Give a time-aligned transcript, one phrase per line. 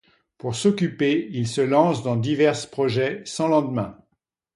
[0.39, 3.99] Pour s’occuper, il se lance dans divers projets sans lendemain.